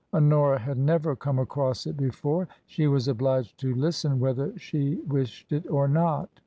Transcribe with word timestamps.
Honora 0.15 0.57
had 0.57 0.79
never 0.79 1.15
come 1.15 1.37
across 1.37 1.85
it 1.85 1.95
before; 1.95 2.47
she 2.65 2.87
was 2.87 3.07
obliged 3.07 3.59
to 3.59 3.75
lis 3.75 4.01
ten 4.01 4.19
whether 4.19 4.57
she 4.57 4.95
wished 5.07 5.51
it 5.51 5.69
or 5.69 5.87
not. 5.87 6.31